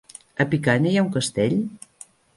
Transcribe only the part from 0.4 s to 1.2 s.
A Picanya hi ha un